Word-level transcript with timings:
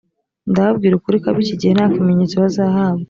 ndababwira 0.51 0.93
ukuri 0.95 1.17
ko 1.23 1.27
ab 1.31 1.37
iki 1.43 1.55
gihe 1.59 1.71
nta 1.73 1.85
kimenyetso 1.93 2.35
bazahabwa 2.43 2.99